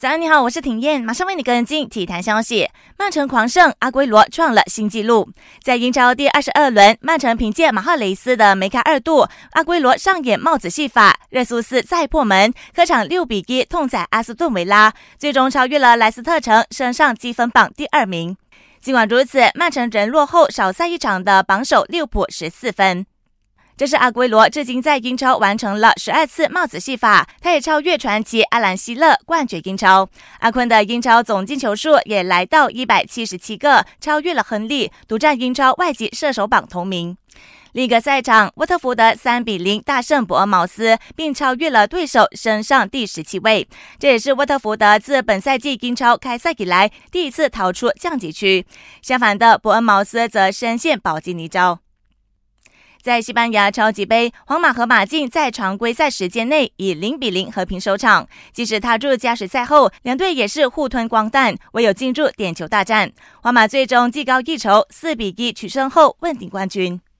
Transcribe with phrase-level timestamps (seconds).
[0.00, 2.70] 早安，你好，我是婷燕，马上为你跟进体坛消息。
[2.96, 5.28] 曼城狂胜，阿圭罗创了新纪录。
[5.62, 18.34] 在英超第二十二轮，曼城凭借马赫雷斯的梅开二度，阿圭罗上演帽子戏法，热苏斯再破门，客场六比一痛宰阿斯顿维拉，最终超越了莱斯特城，升上积分榜第二名。
[18.80, 23.04] 尽管如此，曼城仍落后少赛一场的榜首利物浦十四分。
[23.80, 30.06] 这是阿圭罗至今在英超完成了十二次帽子戏法，他也超越传奇阿兰希勒冠绝英超。
[30.40, 37.16] 阿坤的英超总进球数也来到一百七十七个，超越了亨利，独占英超外籍射手榜头名。
[37.72, 43.66] 另一个赛场，沃特福德三比零大胜伯恩茅斯，并超越了对手，升上第十七位。
[43.98, 48.66] 这也是沃特福德自本赛季英超开赛以来第一次逃出降级区。
[49.00, 51.78] 相反的，伯恩茅斯则深陷保级泥沼。
[53.02, 58.28] 在西班牙超级杯，皇马和马竞在常规赛时间内以零比零和平收场。
[58.52, 63.10] 即使踏入加时赛后，两队也是互吞光蛋，唯有进入点球大战。
[63.42, 67.00] 皇马最终技高一筹，四比一取胜后问鼎冠军。